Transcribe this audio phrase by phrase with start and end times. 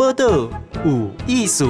[0.00, 0.48] 报道
[0.82, 1.68] 有意思。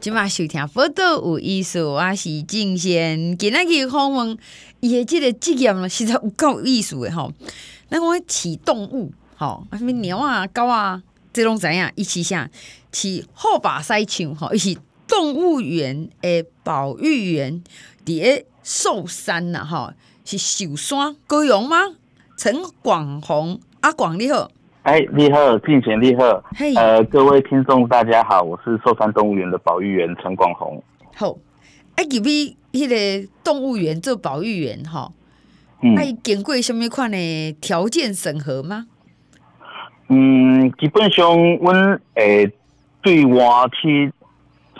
[0.00, 3.36] 今晚收听报道有意思，我是静贤。
[3.36, 4.38] 今日去访问
[4.78, 7.32] 伊的这个职业呢，实在有够意思的吼。
[7.88, 11.02] 那我饲动物，吼，啊什么猫啊、狗啊，
[11.32, 11.90] 这拢知影？
[11.96, 12.48] 伊饲啥？
[12.92, 14.78] 饲好巴西象，吼，伊是
[15.08, 17.64] 动物园的保育员，
[18.06, 19.92] 伫诶寿山呐，吼，
[20.24, 21.96] 是寿山高阳吗？
[22.44, 24.50] 陈广宏，阿广你好。
[24.82, 26.44] 哎，你好，静贤你好。
[26.54, 30.84] 嘿，呃，各位听众大家好，我是寿山动物园的保育员陈广宏。
[31.14, 31.34] 好，
[31.96, 35.10] 哎，入去迄个动物园做保育员哈，
[35.80, 38.88] 嗯，哎，经过什么款的条件审核吗？
[40.10, 41.26] 嗯，基本上
[41.60, 42.52] 我们诶
[43.00, 43.42] 对外
[43.72, 44.12] 去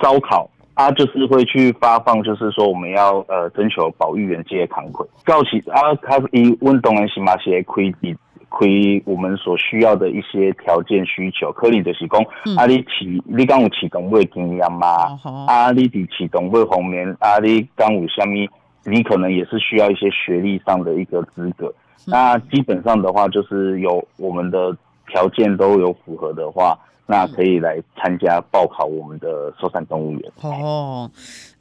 [0.03, 5.09] 招考啊，就是会去发放，就是说我们要呃征求保育员这些工课。
[5.25, 8.17] 到时啊，开始以运动员是嘛是会开
[8.49, 14.87] 亏我们所需要的一些条件需求，可能就是讲、嗯，啊，你饲，你讲有饲动物经验嘛、
[15.25, 15.47] 哦？
[15.49, 18.49] 啊，你伫饲动物方面，啊，你讲有虾米，
[18.85, 21.67] 你可能也是需要一些学历上的一个资格、
[22.07, 22.11] 嗯。
[22.13, 24.77] 那基本上的话，就是有我们的
[25.09, 30.33] 条件都有符合的话，那可以来参加报考我们的寿山动物园。
[30.41, 31.11] 哦，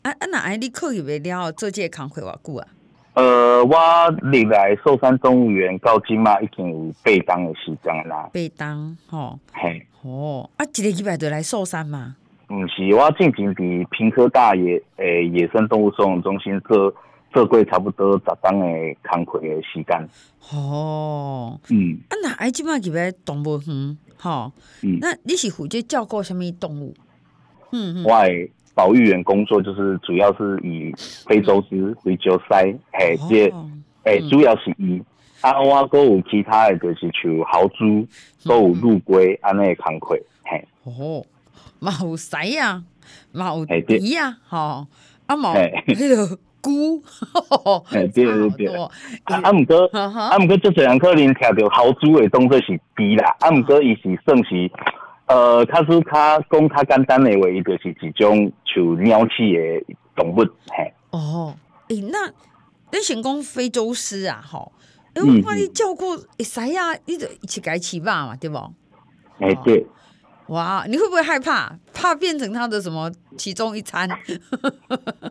[0.02, 2.68] 啊啊，那哎，你考入了做这个工课偌久啊？
[3.16, 3.76] 呃，我
[4.22, 8.30] 入来寿山动物园到今嘛，已经有八档的时间啦。
[8.34, 12.16] 八档，吼，嘿，哦，啊，一个礼拜就来寿山嘛？
[12.50, 16.94] 唔是，我进前伫屏科大野诶、欸、野生动物收容中心做
[17.32, 18.68] 做过差不多十档的
[19.10, 20.10] 工课的时间。
[20.52, 26.94] 哦，嗯，啊，那哎，即马入来动物园，吼，嗯，那你是负责照顾什么动物？
[27.72, 28.14] 嗯嗯，我。
[28.76, 30.92] 保育员工作就是主要是以
[31.28, 33.54] 非洲狮、非洲狮，嘿，这，
[34.04, 35.00] 诶，主要是以
[35.42, 38.04] 啊，我阁有其他的，就是像豪猪，
[38.44, 40.68] 阁有陆龟安尼的工课，嘿。
[40.86, 41.24] 哦，
[41.78, 42.84] 嘛有狮啊，
[43.32, 44.88] 嘛有猪啊，吼，
[45.28, 46.72] 啊嘛，迄个龟，
[47.92, 48.90] 哎，对对对，啊
[49.44, 54.72] 啊，毋过， 啊毋过，足侪人可能听到豪猪的当作是猪啦，啊毋过伊是算是。
[55.26, 60.94] 呃，它是它讲它简单的话，伊就是一种像鸟鼠的动物，嘿。
[61.12, 61.56] 哦，
[61.88, 62.28] 诶、欸，那
[62.92, 64.74] 你想讲非洲狮啊，吼，
[65.16, 68.58] 哎、欸，我看你照顾会使啊，你就一起改起吧嘛，对不？
[69.40, 69.88] 哎、欸，对。
[70.48, 71.78] 哇，你会不会害怕？
[71.94, 74.10] 怕变成他的什么其中一餐？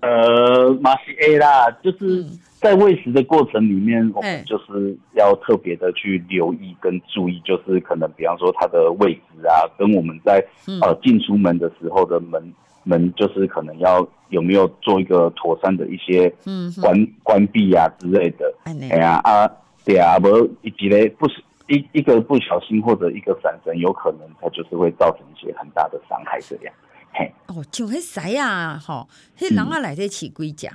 [0.00, 2.22] 呃，马西 A 啦，就是。
[2.22, 10.38] 嗯在喂食的过程里面，我们就是要特别的去留意跟注意，就是可能比方说它的位置啊，跟我们在
[10.80, 12.40] 呃进出门的时候的门
[12.84, 16.32] 门，就是可能要有没有做一个妥善的一些
[16.80, 18.54] 关关闭啊之类的。
[18.64, 19.50] 哎呀啊，
[19.84, 20.28] 对啊，不
[20.62, 21.26] 以及呢不
[21.72, 26.74] 一一个不小心或者一个闪神，有可能它就是会造成一些很大的伤害这样。
[27.14, 30.68] 嘿，哦，就迄狮啊，吼，迄人啊来这饲几只？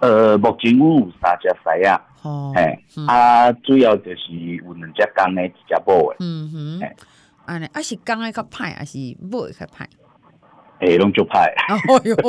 [0.00, 1.54] 呃，目前我有三只狮
[1.86, 2.00] 啊，
[2.56, 6.16] 哎、嗯，啊，主要就是有两只公的，一只母的。
[6.18, 6.96] 嗯哼，哎，
[7.44, 9.86] 安尼，啊是公的较歹，还是母的较歹？
[10.80, 11.50] 哎，拢就歹。
[11.68, 12.14] 哎呦，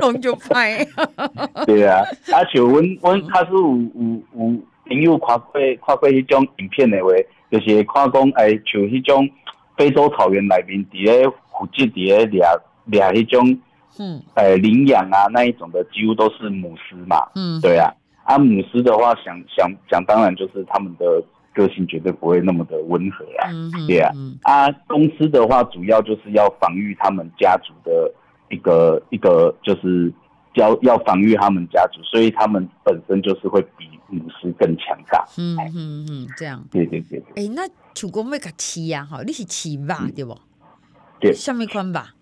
[0.00, 0.86] 拢就歹。
[1.66, 4.56] 对啊，啊，像阮阮他是有有有
[4.86, 7.10] 朋友看过看过迄种影片的话，
[7.50, 9.28] 就是看讲哎，像迄种
[9.76, 12.42] 非洲草原内面伫咧附近伫咧掠
[12.86, 13.58] 掠迄种。
[13.96, 17.16] 嗯，呃，领养啊，那一种的几乎都是母狮嘛。
[17.36, 17.88] 嗯，对啊，
[18.24, 21.22] 啊，母狮的话，想想想，当然就是他们的
[21.52, 23.48] 个性绝对不会那么的温和啊。
[23.52, 24.10] 嗯对啊，
[24.42, 28.12] 啊，公狮的话，主要就是要防御他们家族的
[28.50, 30.12] 一个一个，就是
[30.54, 35.24] 要要防御他们家族，所以他们本身就是会比母狮更强大。
[35.38, 36.64] 嗯嗯嗯，这样。
[36.70, 37.44] 对对对对。
[37.44, 37.62] 哎、欸，那
[37.94, 40.38] 楚国要甲饲呀，哈，你是饲肉对不？
[41.20, 41.32] 对。
[41.32, 42.14] 什么款吧？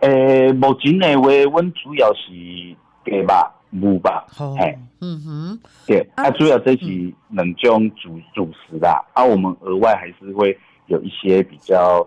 [0.00, 2.76] 诶、欸，目前的话，阮主要是鸡
[3.10, 3.26] 肉、
[3.70, 12.04] 牛肉，嘿，嗯哼，对，啊，主要这是两种主主食啦，啊，我们额外还是会有一些比较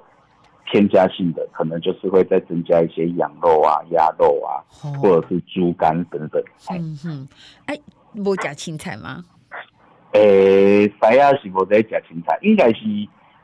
[0.72, 4.64] 添加性的，可能就是会再增加一些羊肉啊、鸭肉啊，
[5.00, 6.42] 或者是猪肝等等。
[6.70, 7.28] 嗯哼，
[7.66, 7.80] 哎，
[8.14, 9.24] 无加青菜吗？
[10.14, 12.80] 诶、欸，狮仔是无在食青菜，应该是。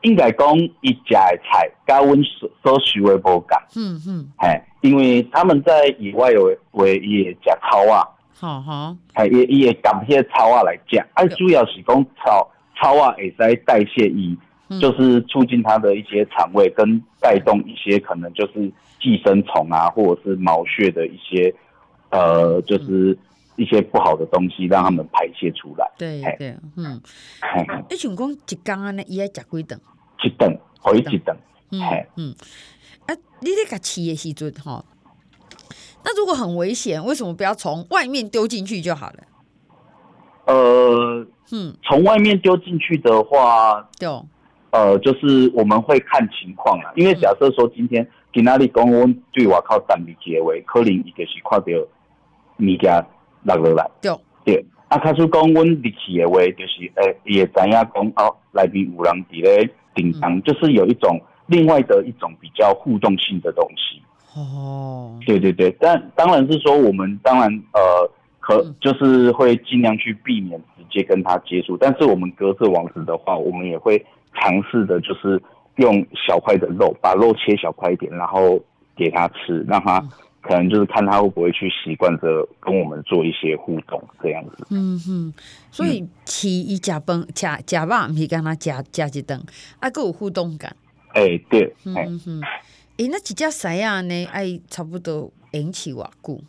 [0.02, 3.46] 应该讲，伊食的菜，跟阮所所需的无共。
[3.76, 8.02] 嗯嗯，哎，因为他们在野外有会伊会食草啊，
[8.34, 10.98] 好好，哎，伊伊会拣些草啊来食。
[11.14, 14.36] 啊，主要是讲草草啊会使代谢伊，
[14.80, 18.70] 就是促进它的一些肠胃，跟带动一些可能就是
[19.00, 21.54] 寄生虫啊，或者是毛屑的一些，
[22.10, 23.18] 呃，就是。
[23.56, 25.86] 一些不好的东西，让他们排泄出来。
[25.98, 26.98] 对对，嗯，
[27.38, 29.78] 嘿你想讲一缸安尼，伊爱食几顿？
[30.24, 31.36] 一顿，可以一顿。
[31.70, 32.34] 嗯嘿嗯，
[33.06, 34.82] 啊，你在甲饲的时阵吼，
[36.02, 39.18] 那如果很危险，为什么不要从外面丢进去就好了？
[40.46, 44.08] 呃，嗯，从外面丢进去的话，对，
[44.72, 46.92] 呃，就是我们会看情况啦。
[46.96, 51.66] 因为假设说今天今仔日讲阮对外口等物件话，可能伊就是看到
[52.58, 53.06] 物件
[53.44, 53.90] 落落来。
[54.00, 54.12] 对，
[54.44, 54.66] 对。
[54.88, 64.02] 啊，假使讲阮入去的话，就是诶，伊会知影讲哦，内边有人伫咧叮当，嗯就是有一种另外的一种比较互动性的东西。
[64.34, 68.10] 哦，对对对，但当然是说我们当然呃。
[68.44, 74.04] 可就是会尽量去避免直接跟他接触，但是我们隔色网子的话，我们也会
[74.34, 75.40] 尝试的，就是
[75.76, 78.60] 用小块的肉，把肉切小块一点，然后
[78.96, 80.00] 给他吃，让他
[80.40, 84.66] 可能就是看他会不会去习惯着跟我们做一些互动这样子。
[84.70, 85.34] 嗯哼，
[85.70, 89.40] 所以饲伊食饭食食饱，唔是跟他食食一顿，
[89.80, 90.74] 啊，够有互动感。
[91.14, 91.64] 哎、欸，对，
[91.94, 92.40] 哎、嗯哼，
[92.96, 94.24] 诶、欸，那几只狮啊呢？
[94.32, 96.40] 爱差不多引起偌久？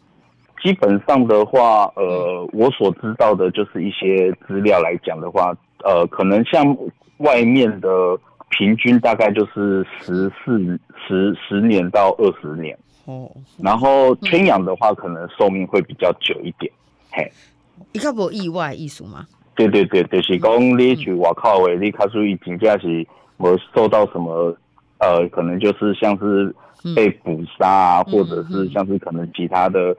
[0.64, 5.54] 基本上的话，呃，我所知道的就是一些资料来讲的话，
[5.84, 6.66] 呃，可能像
[7.24, 8.18] 外面的
[8.50, 16.72] 平均大概就是十四十十年到二十年哦，然后圈养的话，可能寿命会比较久一点。
[17.12, 17.30] 嘿，
[17.92, 19.26] 你较无意外意思吗？
[19.56, 23.06] 对对对，就是讲你去外口的，你卡属于真正是
[23.38, 24.56] 没受到什么，
[25.00, 26.56] 呃，可能就是像是
[26.96, 29.96] 被捕杀啊，或者是像是可能其他的。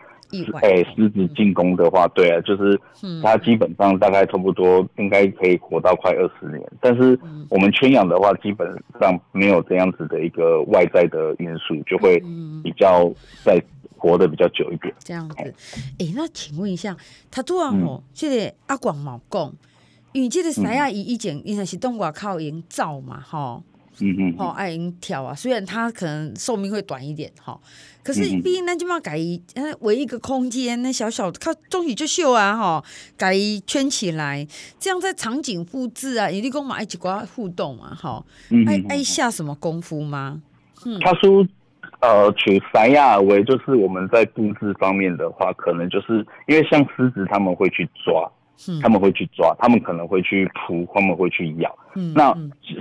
[0.63, 2.81] 哎，狮子进攻的话，对啊，就是
[3.23, 6.63] 它基本上大概差不多应该可以活到快二十年。
[6.81, 8.67] 但是我们圈养的话，基本
[9.01, 12.23] 上没有这样子的一个外在的因素，就会
[12.63, 13.13] 比较
[13.45, 13.63] 再
[13.97, 14.95] 活得比较久一点。
[14.99, 15.55] 这样子，
[15.99, 16.97] 哎，那请问一下，
[17.31, 19.53] 他做完吼，这个阿广毛讲，
[20.13, 23.63] 因为这个狮仔伊以前应该是动外口营造嘛，吼。
[24.01, 27.59] 嗯嗯，哦爱因跳啊，虽然它可能寿命会短一点，哈，
[28.03, 29.19] 可是毕竟咱就嘛改，
[29.55, 32.85] 呃，围一个空间，那小小的靠东西就秀啊，哈，
[33.17, 33.35] 改
[33.67, 34.47] 圈起来，
[34.79, 38.25] 这样在场景布置啊，一定跟嘛一起瓜互动嘛，哈，
[38.67, 40.43] 爱爱下什么功夫吗？
[40.85, 41.47] 嗯，他说，
[42.01, 48.31] 呃，取三亚为就是我们在布置方面的话，可能就是因为像狮子他们会去抓。
[48.81, 51.75] 他们会去抓，他们可能会去扑，他们会去咬。
[51.97, 52.35] 嗯，那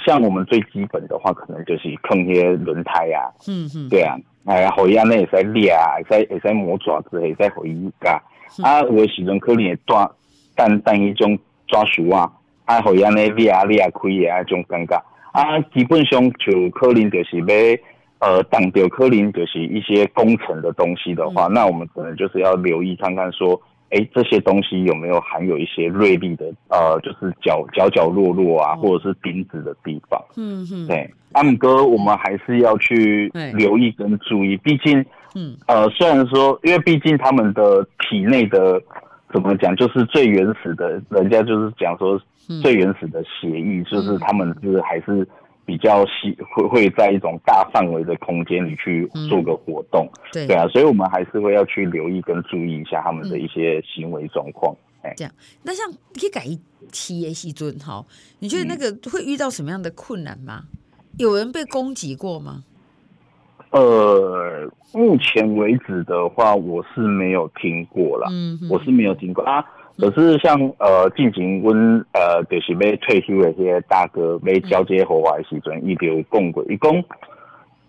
[0.05, 3.31] 像我们最基本的话，可能就是坑一些轮胎呀。
[3.47, 4.15] 嗯嗯，对啊，
[4.45, 8.21] 哎呀，后羿那也在裂啊，也在也在磨爪子，也在回忆嘎。
[8.63, 10.09] 啊，有的时阵可能会抓
[10.55, 11.37] 但但一种
[11.67, 12.31] 抓手啊，
[12.65, 15.01] 啊后羿那裂啊裂啊开啊，种尴尬。
[15.31, 17.77] 啊，基本上就可能就是要
[18.19, 23.59] 呃，挡掉可能就是一些工程的东西的话，那我们可能就是要留意看看说。
[23.93, 30.19] 哎，这些东西有没有含有一些锐利的呃，就是角角角落落啊，或者是钉子的地方？
[30.35, 34.99] 嗯嗯，对，阿姆哥，我们还是要去留意跟注意，毕竟，
[35.35, 35.55] 嗯。
[35.67, 38.81] 呃，虽然说，因为毕竟他们的体内的
[39.31, 42.19] 怎么讲，就是最原始的，人家就是讲说
[42.63, 45.27] 最原始的血液，就是他们是还是。
[45.65, 54.75] 比较细会会在一种大范围的空间里去做个活动，嗯、对对啊，所以我们还是会要去留意跟注意一下他们的一些行为状况。
[55.01, 56.45] 哎、嗯，这样，那像可以改
[56.91, 58.05] 企业细尊哈，
[58.39, 60.63] 你觉得那个会遇到什么样的困难吗？
[60.71, 60.77] 嗯、
[61.17, 62.63] 有人被攻击过吗？
[63.71, 69.65] 呃，目前为止的话，我是没有听过啦，嗯哼，我是没有听过啊。
[69.95, 76.91] 可是像呃，进行温呃，就是要退休的这些大哥，要交接火化的时阵，伊就讲过，伊讲，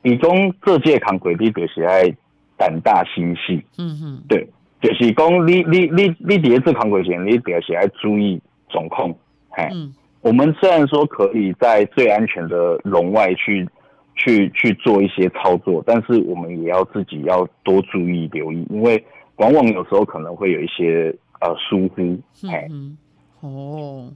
[0.02, 0.30] 伊讲
[0.60, 2.14] 这届扛鬼，你就是爱
[2.58, 4.46] 胆大心细，嗯哼，对，
[4.82, 9.10] 就是讲你你你你第一次扛鬼前，你表示爱注意总控，
[9.48, 13.66] 嘿，嗯，我们虽然说可以在最安全的笼外去
[14.14, 19.02] 去去做一些操作，但是我们也要自己要多注意留意，因为
[19.36, 21.14] 往往有时候可能会有一些。
[21.44, 22.96] 呃，疏忽，哎、嗯，
[23.40, 24.10] 哦，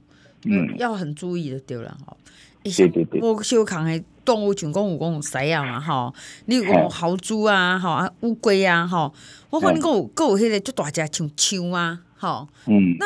[0.45, 2.17] 嗯，要很注意的对了哈。
[2.63, 6.11] 对对对，我小康的动物全讲有公有狮啊嘛哈，
[6.47, 9.11] 你有豪猪啊，哈啊乌龟啊，哈，
[9.51, 13.05] 我看你讲有够有迄个就大只像象啊，哈，嗯，那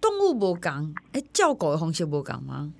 [0.00, 2.70] 动物无共，哎，照顾的方式无共吗？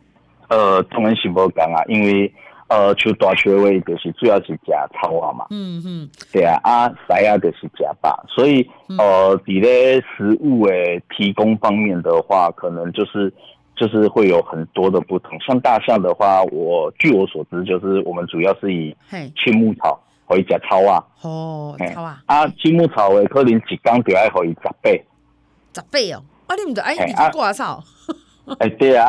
[0.49, 2.31] 呃，当然是无共啊，因为。
[2.73, 4.61] 呃，像大学位就是主要是食
[4.95, 8.67] 草啊嘛，嗯嗯，对啊，啊，西啊就是食肉，所以
[8.99, 13.31] 呃，伫咧食物诶提供方面的话，可能就是
[13.77, 15.39] 就是会有很多的不同。
[15.41, 18.97] 像大象的话，我据我所知，就是我们主要是以
[19.37, 25.05] 青木草可以食草啊，哦，草啊，啊，青木草诶可能一缸就要可以十倍，
[25.75, 27.85] 十倍哦，啊，你毋着爱直接挂草？
[28.59, 29.07] 哎，对啊，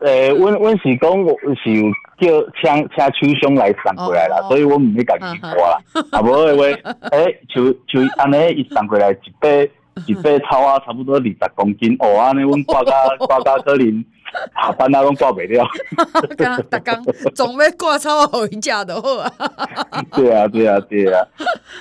[0.00, 5.78] 诶，阮阮是讲我是有叫请请厂商来送过来啦，所以我毋会家己挂啦。
[6.10, 9.48] 啊，无诶话，诶，就就安尼，伊送过来一把
[10.06, 14.04] 一把草啊，差不多二十公斤，哦，安尼阮挂甲挂甲可能
[14.54, 15.68] 下班啊，拢挂袂了。
[16.70, 19.30] 逐工总要挂草互伊食就好啊。
[20.12, 21.22] 对啊，对啊，对啊，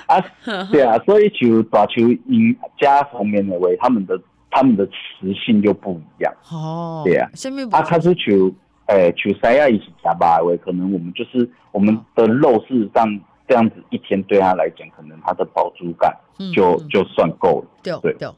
[0.08, 0.20] 啊，
[0.70, 4.20] 对啊，所以就大树因家方面的话，他们的。
[4.52, 6.34] 他们的词性就不一样。
[6.52, 7.28] 哦，对啊，
[7.72, 8.52] 啊，它是球，
[8.88, 13.08] 诶，球塞亚一起加吧，喂，可能我们就是我们的肉，事实上
[13.48, 16.16] 这样子一天对他来讲，可能他的饱足感
[16.54, 18.30] 就就算够了，对对，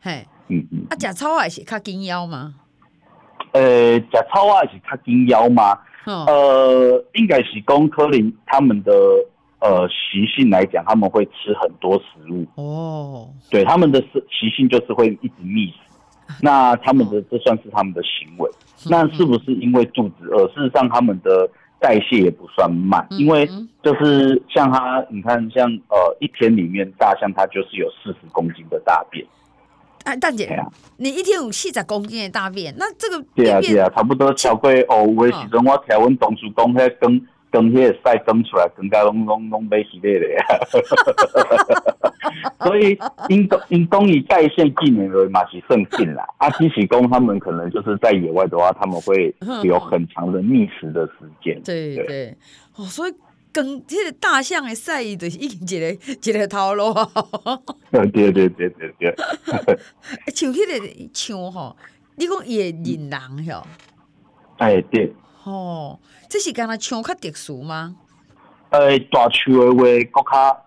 [0.00, 2.54] 嘿，嗯嗯，啊，假草还是较紧腰吗？
[3.52, 5.78] 呃，假草还是较紧腰吗？
[6.04, 8.92] 呃，应该是讲可能他们的。
[9.62, 13.28] 呃，习性来讲，他们会吃很多食物哦。
[13.48, 15.74] 对，他们的习习性就是会一直觅食。
[16.40, 18.50] 那他们的这算是他们的行为。
[18.90, 20.48] 那是不是因为肚子饿？
[20.48, 23.48] 事实上，他们的代谢也不算慢，因为
[23.84, 29.24] 就是像他，你看，像呃，一天里面大象它就是有四十公斤的大便。
[30.02, 30.60] 哎，大姐，
[30.96, 35.06] 你一天有四十公斤的大便，那这个对啊对啊，差不多超过哦。
[35.06, 37.28] 有的时阵我听阮同事讲，迄跟。
[37.52, 40.44] 更迄个赛更出来，更加拢拢拢没系列的呀，
[42.64, 46.24] 所以因公因公以代谢技能为嘛是胜进啦。
[46.38, 51.12] 啊，机器公他们可能就是在野外的话，他们会有很长的觅食的时
[51.44, 51.60] 间。
[51.62, 52.36] 对对，对，
[52.76, 53.14] 哦，所以
[53.52, 55.92] 跟这个大象的赛就是已经一个
[56.22, 57.06] 一个套路 啊。
[57.90, 59.14] 对对对对对对。
[60.34, 61.76] 像迄个像吼，
[62.16, 63.62] 你讲野人狼哟？
[64.56, 65.12] 哎，对。
[65.44, 67.96] 哦，这是干那枪较特殊吗？
[68.70, 69.82] 呃、欸，大树的话，
[70.12, 70.64] 国较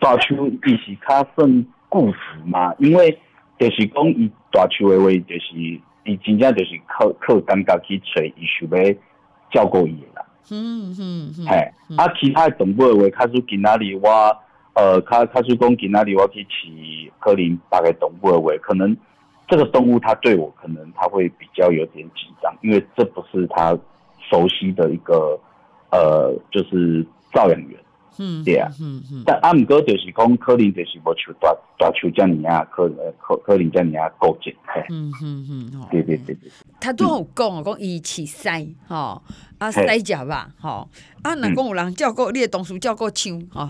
[0.00, 3.16] 大树伊是较算固执嘛，因为
[3.58, 5.54] 就是讲伊大树的话，就是
[6.04, 8.94] 伊真正就是靠靠感觉去找伊想要
[9.52, 10.26] 照顾伊的啦。
[10.50, 11.46] 嗯嗯嗯。
[11.46, 14.36] 嘿、嗯，啊，其他的动物的话，较属今仔日我
[14.74, 18.96] 呃，较较是讲今仔日我去饲可能别个动物的话，可能
[19.46, 23.78] 这个动物它对我可能它会比较有点紧张，因为这不是它。
[24.28, 25.38] 熟悉的一个
[25.90, 27.78] 呃，就是照养员，
[28.18, 32.88] 嗯，对啊，嗯嗯，但阿姆哥就是讲，可能就是无像大大树遮尔啊，可
[33.20, 34.52] 可可能遮尔啊够紧，
[34.90, 36.50] 嗯嗯嗯，对对对对。
[36.80, 38.48] 他都有讲哦，讲伊饲狮，
[38.88, 39.22] 吼，
[39.58, 40.88] 啊狮食吧，吼，
[41.22, 43.68] 啊若讲有人照顾你的同事照顾枪，吼，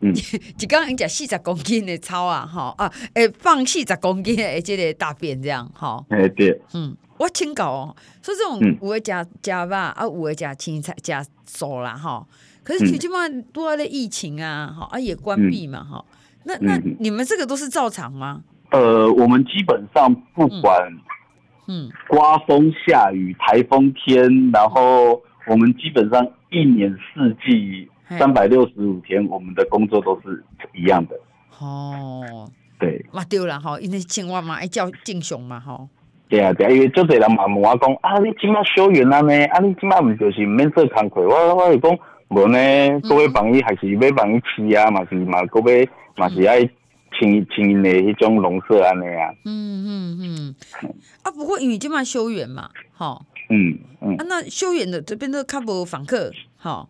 [0.00, 0.08] 一
[0.62, 2.74] 一工人食四十公斤的草啊，吼。
[2.76, 6.94] 啊，会放四十公斤的这个大便这样，吼，诶对，嗯。
[7.20, 12.26] 我请教哦，说这种有的加加吧啊，有的加青菜、加素啦，哈。
[12.64, 16.16] 可是最起码多了疫情啊，哈，啊也关闭嘛，哈、嗯。
[16.44, 18.42] 那那你们这个都是照常吗？
[18.70, 20.90] 呃，我们基本上不管，
[21.68, 27.86] 嗯，刮风下雨、台风天，然后我们基本上一年四季
[28.18, 30.42] 三百六十五天，我们的工作都是
[30.74, 31.14] 一样的。
[31.58, 35.86] 哦，对，嘛对了哈，因为青蛙嘛爱叫敬雄嘛，哈。
[36.30, 39.44] 对啊，对啊，因为就这人嘛问我讲啊，你今麦休园安尼？
[39.46, 41.20] 啊，你今麦唔就是唔免做工课？
[41.22, 46.60] 我我就讲无呢，各位帮伊还是要帮伊饲啊，嘛是嘛，各位嘛是爱
[47.18, 49.34] 清清的迄种农舍安尼啊。
[49.44, 50.54] 嗯嗯嗯。
[51.24, 53.26] 啊，不过因为今麦休园嘛，吼。
[53.48, 54.14] 嗯嗯。
[54.14, 56.88] 啊，那休园的这边都较无访客，吼。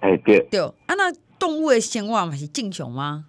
[0.00, 0.40] 哎对。
[0.50, 0.60] 对。
[0.60, 3.24] 啊，那动物的生活嘛是正常吗？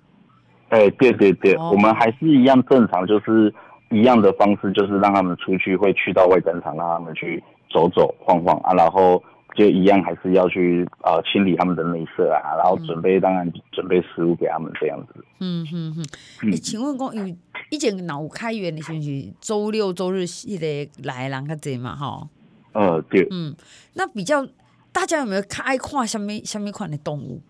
[0.67, 3.53] 哎对对对，哦，我们还是一样正常，就是。
[3.95, 9.23] 一样的方式就是让他们出去，会去到外展场，让他们去走走晃晃啊，然后
[9.55, 15.25] 就一样还是要去呃清理他们的内设啊，然后准备当然准备食物给他们这样子。
[15.39, 15.95] 嗯嗯
[16.43, 16.51] 嗯。
[16.57, 17.35] 请问讲，因为
[17.71, 21.95] 以前老开源的是不是周六周日系列来人较济嘛？
[21.95, 22.27] 哈。
[22.73, 23.25] 呃，对。
[23.31, 23.55] 嗯，
[23.93, 24.45] 那比较
[24.91, 27.41] 大家有没有看爱看什么什么款的动物？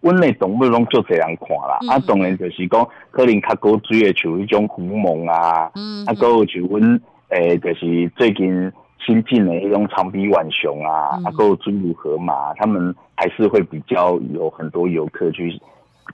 [0.00, 7.00] 阮内动物拢足侪人看啦，嗯、啊，当然就是讲可能较高水的像迄种狐獴啊，嗯，啊，阁有像阮
[7.30, 8.70] 诶，就是最近
[9.04, 15.60] 新进的迄种长臂浣熊啊，嗯、啊，阁有尊乳河马，他们还是会比较有很多游客去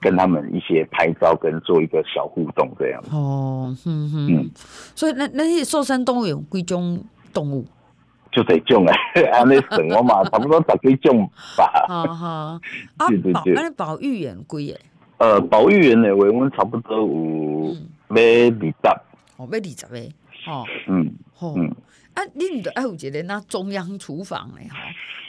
[0.01, 3.03] 跟他们一些拍照跟做一个小互动这样。
[3.11, 4.51] 哦，嗯嗯，嗯，
[4.95, 6.99] 所以那那些寿山动物有几种
[7.33, 7.67] 动物？
[8.33, 8.85] 就这种
[9.15, 11.25] 诶， 安尼算我嘛， 差不多十几种
[11.57, 11.85] 吧。
[11.87, 12.27] 好好，
[12.97, 13.07] 啊，
[13.77, 14.81] 保保育员贵诶？
[15.19, 17.75] 呃，保育员的话，我们差不多有
[18.09, 18.75] 要二十。
[19.37, 19.99] 哦，要二十个。
[20.51, 21.55] 哦，嗯，好。
[22.15, 24.69] 啊，你唔得爱有一个那中央厨房诶，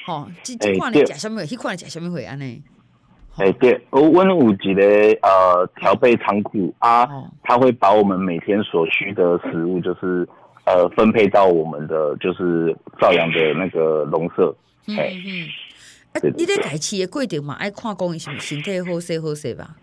[0.05, 1.41] 吼，吼，这这款你食什么？
[1.43, 2.61] 迄款你食什么会安尼？
[3.37, 4.83] 哎、欸，对，我温有一个
[5.21, 7.07] 呃调配仓库啊，
[7.41, 10.27] 他会把我们每天所需的食物，就是
[10.65, 14.55] 呃分配到我们的就是照阳的那个农舍。
[14.87, 15.47] 嗯嗯，
[16.13, 19.75] 啊，你得改期的过程嘛，爱看讲是身体好势好势吧？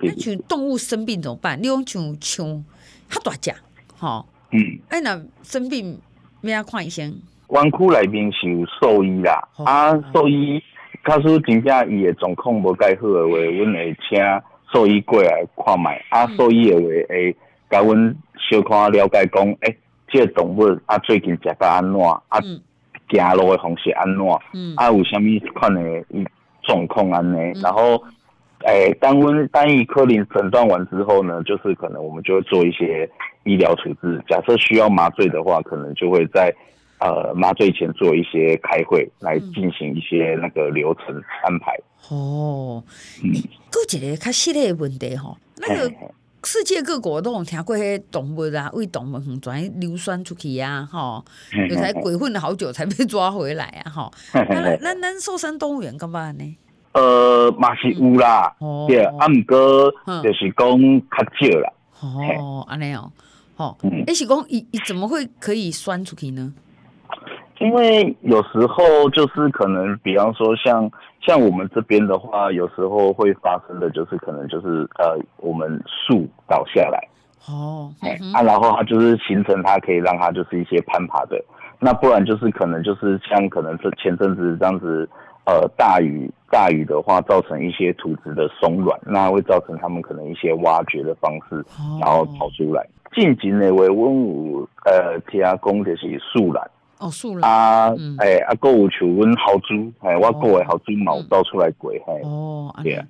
[0.00, 1.58] 那像动物生病怎么办？
[1.60, 2.64] 你讲像像
[3.08, 3.52] 较大只，
[3.96, 5.98] 吼，嗯，哎，那生病
[6.40, 7.20] 咩要看医生？
[7.48, 10.62] 湾区内面是有兽医啦，啊，兽医。
[11.04, 14.18] 假使真正伊的状况无介好的话，阮会请
[14.70, 16.04] 兽医过来看卖。
[16.10, 17.36] 啊，兽医的话会
[17.70, 18.16] 甲阮
[18.50, 22.00] 小可了解讲，诶、欸，这个动物啊最近食到安怎？
[22.00, 22.40] 啊，
[23.08, 24.74] 行路的方式安怎？
[24.76, 25.80] 啊，有啥物款的
[26.62, 27.60] 状况安尼？
[27.60, 28.02] 然后，
[28.64, 33.08] 诶、欸，当阮当伊可能诊断完之后呢，就是可能我们就会做一些
[33.44, 34.22] 医疗处置。
[34.28, 36.54] 假设需要麻醉的话，可能就会在。
[37.00, 41.72] 呃，麻醉前做一些开会，来进行一些那个流程安排。
[42.10, 42.84] 嗯、哦，
[43.22, 43.30] 嗯，
[43.70, 45.88] 搁一个较犀利的问题吼，那个
[46.44, 51.24] 世界各国都有听过，迄动物啊，为动物很转流酸出去啊，吼，
[51.68, 54.12] 有才鬼混了好久才被抓回来啊，吼。
[54.32, 56.56] 那咱咱寿山动物园干嘛呢？
[56.92, 59.90] 呃，嘛是有啦，嗯、对，啊，毋过
[60.22, 61.72] 就是讲较少啦。
[62.00, 63.10] 哦，安尼哦，
[63.56, 63.76] 吼，
[64.06, 66.52] 诶是讲伊伊怎么会可以酸出去呢？
[67.60, 70.88] 因为有时候就是可能，比方说像
[71.20, 77.00] 像我们这边的话，有时候会发生的就是可能就是呃，我们树倒下来
[77.48, 81.36] 哦，哎、嗯、啊，然后它就是形成它可以让它就是一些攀爬的，
[81.80, 85.08] 那不然就是可能就是像可能这前阵子这样子
[85.44, 91.64] 呃大雨大雨的话，造成一些土质的松软，那会造成他们可能一些挖掘的方式，
[92.00, 92.86] 然后跑出来。
[93.14, 96.64] 近几年为温武呃提阿公就是树懒。
[96.98, 103.06] 哦，树懒啊，哎，啊，还有像阮豪猪，哎，我各位豪猪毛倒出来过，嘿，哦，对啊，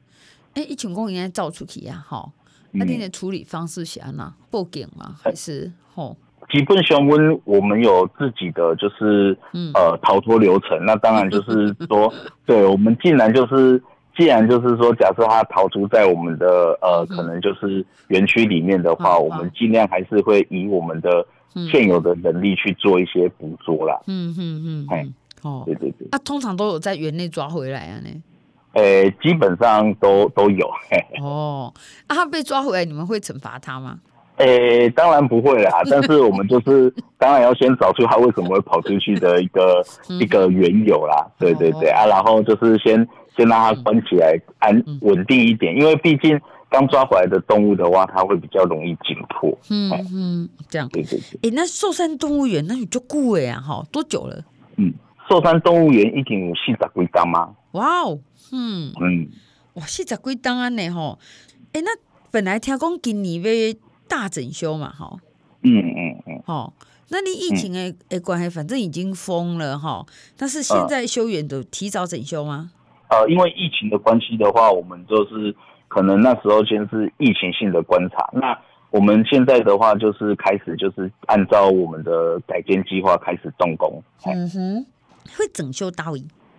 [0.55, 2.31] 哎，一群公应该造出去呀，哈，
[2.73, 4.25] 那你的处理方式是安怎？
[4.51, 5.15] 报警吗？
[5.23, 6.17] 还是吼？
[6.51, 9.37] 基本上，温我们有自己的就是
[9.75, 12.11] 呃逃脱流程，那当然就是说，
[12.47, 13.83] 对，我们竟然就是
[14.19, 21.25] 既然就是说，假设他逃出在我们的呃可能就是园区里面的话，我们尽量还是会以我们的。
[21.73, 23.99] 现有的能力去做一些捕捉啦。
[24.07, 25.09] 嗯嗯嗯，哎，
[25.43, 28.23] 哦，对对对，啊，通常都有在园内抓回来啊呢。
[28.75, 30.71] 诶、欸，基本上都都有。
[30.89, 31.73] 嘿嘿哦，
[32.07, 33.99] 啊，他被抓回来，你们会惩罚他吗？
[34.37, 39.83] 诶、欸，当然不会啦， 但是我们就是 当然要先找出他为什么会跑出去的一个
[40.21, 41.27] 一个缘由啦。
[41.39, 43.05] 对对对啊，然后就是先
[43.39, 46.39] 先让它关起来，安稳定一点，因为毕竟。
[46.71, 49.59] 刚抓回来的动物的话，它会比较容易紧迫。
[49.71, 50.87] 嗯嗯，这样。
[50.91, 51.37] 对对对。
[51.37, 54.45] 哎、欸，那寿山动物园那你就顾哎呀，哈，多久了？
[54.77, 54.93] 嗯，
[55.31, 57.57] 寿山动物园已经有四十几档吗？
[57.71, 58.21] 哇哦，
[58.53, 59.31] 嗯嗯，
[59.73, 61.19] 哇，四十几档啊呢哈。
[61.73, 61.91] 哎、欸，那
[62.31, 65.17] 本来听讲今年要大整修嘛，哈。
[65.63, 66.43] 嗯嗯嗯。
[66.45, 66.75] 好，
[67.09, 70.05] 那你疫情哎哎关系，反正已经封了哈。
[70.37, 72.73] 但是现在修园的提早整修吗？
[73.09, 75.55] 呃，因为疫情的关系的话，我们就是。
[75.91, 78.55] 可能那时候先是疫情性的观察，那
[78.91, 84.03] 我们现在的话就是开始就是按照我们的改建计划开始动工。
[84.27, 84.87] 嗯哼，
[85.35, 86.13] 会整修到？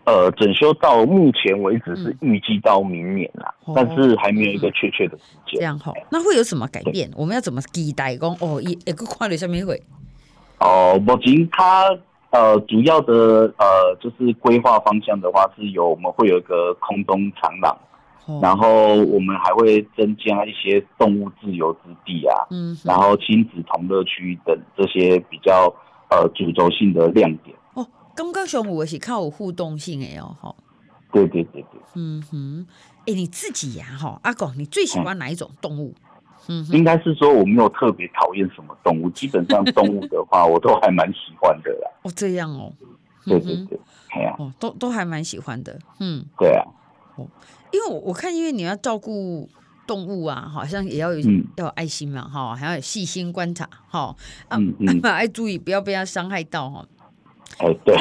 [0.06, 5.60] 呃，整修到目前为止是预计到明年啦，嗯、但是还没有一个确切的时间。
[5.60, 7.08] 这样好，那会有什么改变？
[7.16, 8.18] 我们要怎么期待？
[8.18, 9.80] 讲哦，一一个跨越下面会？
[10.58, 11.96] 哦，目前它
[12.32, 17.78] 呃主要的呃就是规划方向的话，是有我们会有一个空中长廊。
[18.44, 25.66] 然后我们还会增加一些动物自由之地啊，嗯，然后亲子同乐区等这些比较
[26.12, 27.56] 呃主轴性的亮点。
[27.74, 30.56] 哦，刚刚熊我是靠有互动性哎哦，哈，
[31.12, 32.68] 对对对对，嗯哼，
[33.08, 35.96] 哎，你自己呀哈，阿狗，你最喜欢哪一种动物？
[35.98, 36.09] 嗯，
[36.72, 41.92] 应该是说我没有特别讨厌什么动物，基本上动物的话 我都还蛮喜欢的啦。
[42.04, 42.74] 哦，这样哦，
[43.26, 43.80] 对对对，
[44.12, 46.66] 哎呀，哦，都都还蛮喜欢的，嗯，对啊，
[47.16, 47.28] 哦。
[47.72, 49.48] 因为我我看，因为你要照顾
[49.86, 54.16] 动物啊，好像也要有、嗯、要有爱心嘛，哈，还要有细心观察，哈，
[54.48, 56.84] 啊，嗯嗯、 要注意不要被它伤害到，哈。
[57.60, 57.96] 哦，对。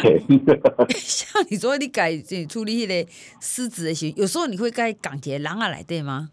[0.97, 2.17] 像你说你改
[2.49, 6.31] 处理那个狮子的时候，有时候你会该港铁狼啊来对吗？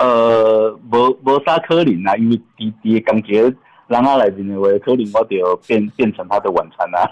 [0.00, 3.54] 呃，无无啥可能啊，因为滴滴感觉。
[3.90, 7.10] 让他来这边，我可能我就变变成他的晚餐啊。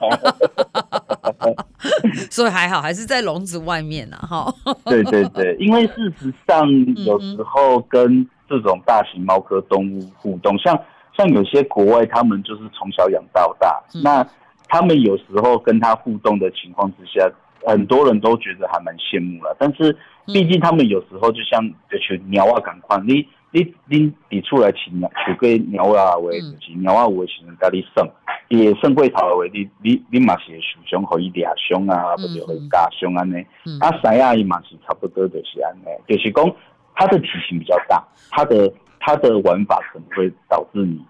[2.30, 4.46] 所以还好，还是在笼子外面呢，哈。
[4.84, 6.70] 对对对，因为事实上，
[7.04, 10.80] 有时候跟这种大型猫科动物互动，像
[11.16, 14.24] 像有些国外，他们就是从小养到大，那
[14.68, 17.28] 他们有时候跟他互动的情况之下，
[17.66, 19.56] 很多人都觉得还蛮羡慕了。
[19.58, 19.96] 但是
[20.32, 28.08] 毕竟他们有时候就像就是鸟啊，赶快你你你你出来饲鸟，骑个鸟啊，为骑鸟啊，为是跟你胜，
[28.48, 33.36] 也胜过头的话，你你你嘛是受伤可以抓伤啊，或者会加伤安尼。
[33.80, 36.56] 啊，狮啊，伊嘛是差不多就是安尼，就是讲
[36.94, 41.00] 它的体型比较大，它的它的玩法可能会导致你。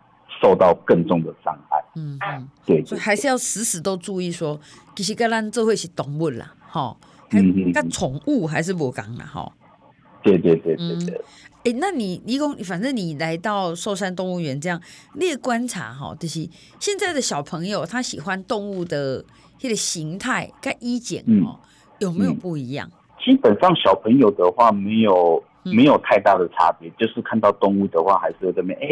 [0.40, 4.56] 受到更重的伤害，嗯嗯，对，所以还是要时时都注意说，
[4.94, 6.54] 其实跟咱做会是动物啦，
[7.30, 9.52] 哈，跟跟宠物还是不讲了，哈，
[10.22, 14.80] 对对对对对，哎、欸，那你一共反正你来到寿山动物园这样，
[15.14, 19.24] 你的观察哈，就是现在的小朋友他喜欢动物的
[19.58, 21.58] 这个形态跟衣检哦，
[21.98, 22.90] 有没有不一样？
[23.24, 25.42] 基本上小朋友的话没有。
[25.62, 28.86] 没有太大的差别，就是看到动物的话，还是会这边哎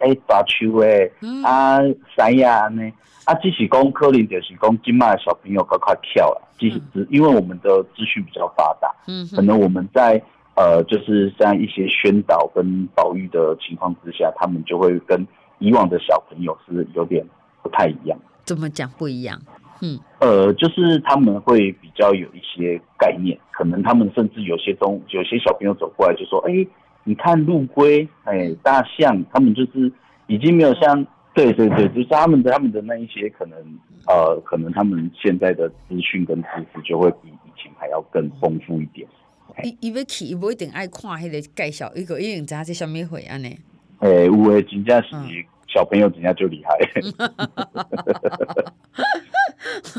[0.00, 1.10] 哎打球哎
[1.44, 1.78] 啊
[2.16, 2.82] 啥呀呢
[3.24, 10.20] 啊，即使讲可能就是讲今麦小朋友赶快跳了，即使是因为我们的资讯比较发达，嗯，可能我们在
[10.56, 15.26] 呃就是像一些宣导跟保育的情况之下，他们就会跟
[15.58, 17.24] 以往的小朋友是有点
[17.62, 18.18] 不太一样。
[18.44, 19.40] 怎么讲不一样？
[19.80, 26.68] 嗯，呃，就是他们会比较有一些概念，可能他们甚至有些东，有些小朋友走过来就说：“哎、欸，
[27.04, 29.92] 你看陆龟，哎、欸，大象，他们就是
[30.26, 31.06] 已经没有像……
[31.32, 33.56] 对对对，就是他们的他们的那一些可能，
[34.08, 39.06] 呃，可能他们现在的资讯跟知识就会比以前还要更丰富一点。
[39.62, 43.48] 伊伊要去，一定爱看迄个介绍，一个一定知道是什么会安呢？
[44.00, 45.14] 哎、欸，有诶，真正是
[45.68, 46.76] 小朋友，真正就厉害。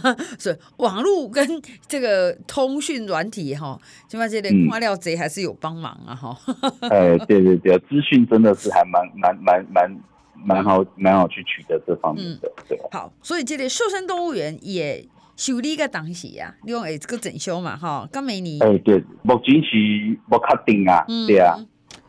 [0.03, 1.45] 嗯 所以网络跟
[1.87, 6.35] 这个通讯软体哈，起码这点花料贼还是有帮忙啊哈。
[6.89, 9.99] 哎，对对对，资讯真的是还蛮蛮蛮蛮
[10.43, 12.51] 蛮好蛮好去取得这方面的。
[12.67, 18.59] 对，好，所以这里寿山动物园也修理个东西呀，用诶这个整修嘛哈，刚没你。
[18.61, 21.55] 哎，对，目前是不确定啊，对啊，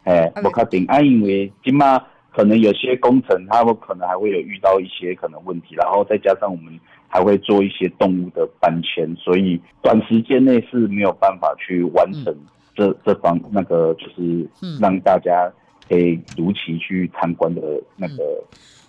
[0.04, 2.02] 哎，不确定啊，因为起码
[2.34, 6.80] 可能有些工程，他们可能还会有遇到一些可能问题，然后再加上我们。
[7.12, 12.34] 还会做一些动物的搬迁，所以短时间内是没有办法去完成
[12.74, 14.48] 这、嗯、这方那个，就是
[14.80, 15.52] 让大家
[15.86, 17.60] 可以如期去参观的
[17.96, 18.42] 那个、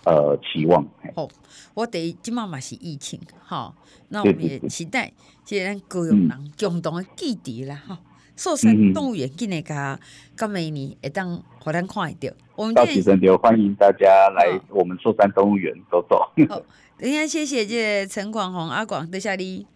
[0.04, 0.82] 嗯、呃期望。
[1.16, 1.28] 哦，
[1.74, 3.74] 我得今嘛嘛是疫情，哈，
[4.08, 5.12] 那我们也期待
[5.44, 7.98] 既然各用人共同的基地啦，哈，
[8.36, 9.98] 寿山动物园今年加
[10.36, 12.36] 今明年会当互咱看得到。
[12.56, 16.20] 我们到时阵就欢迎大家来我们寿山动物园走走。
[16.48, 16.62] 哦
[16.96, 19.66] 等一下，谢谢这陈广宏阿广的下力。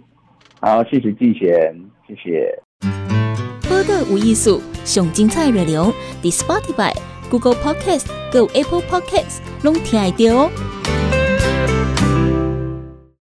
[0.61, 2.63] 好，谢谢季贤，谢谢。
[3.69, 5.93] 播客无艺术，上精彩内容
[6.23, 6.95] ，The Spotify、
[7.29, 10.78] Google Podcast、Go Apple Podcasts，拢听得到哦。